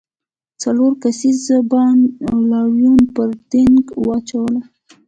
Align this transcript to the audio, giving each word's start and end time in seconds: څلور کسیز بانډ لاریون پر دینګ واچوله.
څلور 0.61 0.91
کسیز 1.03 1.41
بانډ 1.69 2.01
لاریون 2.51 2.99
پر 3.15 3.29
دینګ 3.49 3.85
واچوله. 4.05 4.61